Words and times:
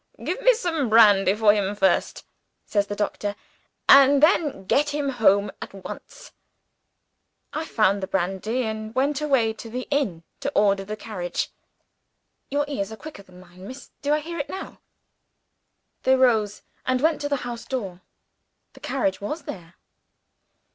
'Give 0.23 0.41
me 0.41 0.55
some 0.55 0.89
brandy 0.89 1.35
for 1.35 1.53
him 1.53 1.75
first,' 1.75 2.25
says 2.65 2.87
the 2.87 2.95
doctor; 2.95 3.35
'and 3.87 4.23
then 4.23 4.65
get 4.65 4.89
him 4.89 5.09
home 5.09 5.51
at 5.61 5.75
once.' 5.75 6.31
I 7.53 7.65
found 7.65 8.01
the 8.01 8.07
brandy, 8.07 8.63
and 8.63 8.95
went 8.95 9.21
away 9.21 9.53
to 9.53 9.69
the 9.69 9.87
inn 9.91 10.23
to 10.39 10.51
order 10.55 10.83
the 10.83 10.97
carriage. 10.97 11.51
Your 12.49 12.65
ears 12.67 12.91
are 12.91 12.97
quicker 12.97 13.21
than 13.21 13.39
mine, 13.41 13.67
miss 13.67 13.91
do 14.01 14.11
I 14.11 14.21
hear 14.21 14.39
it 14.39 14.49
now?" 14.49 14.79
They 16.01 16.15
rose, 16.15 16.63
and 16.83 16.99
went 16.99 17.21
to 17.21 17.29
the 17.29 17.35
house 17.45 17.65
door. 17.65 18.01
The 18.73 18.79
carriage 18.79 19.21
was 19.21 19.43
there. 19.43 19.75